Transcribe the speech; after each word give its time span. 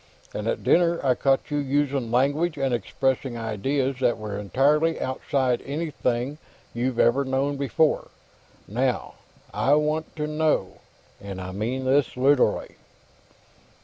And 0.33 0.47
at 0.47 0.63
dinner, 0.63 0.99
I 1.05 1.13
caught 1.13 1.51
you 1.51 1.57
using 1.59 2.09
language 2.09 2.57
and 2.57 2.73
expressing 2.73 3.37
ideas 3.37 3.97
that 3.99 4.17
were 4.17 4.35
entirely 4.39 4.99
outside 4.99 5.61
anything 5.63 6.39
you'd 6.73 6.97
ever 6.99 7.23
known 7.23 7.55
before. 7.55 8.07
Now, 8.67 9.13
I 9.53 9.75
want 9.75 10.15
to 10.15 10.25
know 10.25 10.79
and 11.21 11.39
I 11.39 11.51
mean 11.51 11.85
this 11.85 12.17
literally." 12.17 12.77